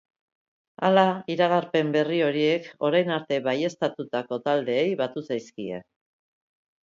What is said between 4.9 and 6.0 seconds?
batu zaizkie.